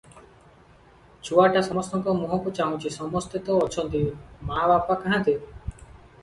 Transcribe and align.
ଛୁଆଟା 1.27 1.61
ସମସ୍ତଙ୍କ 1.67 2.15
ମୁହଁକୁ 2.21 2.53
ଚାହୁଁଛି--ସମସ୍ତେ 2.61 3.43
ତ 3.51 3.59
ଅଛନ୍ତି, 3.67 4.03
ମା 4.49 4.65
ବାପା 4.73 4.99
କାହାନ୍ତି? 5.05 5.37